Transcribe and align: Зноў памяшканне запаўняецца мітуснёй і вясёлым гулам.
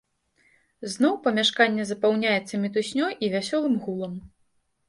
Зноў 0.93 1.13
памяшканне 1.27 1.85
запаўняецца 1.91 2.53
мітуснёй 2.65 3.11
і 3.27 3.31
вясёлым 3.37 3.75
гулам. 3.85 4.21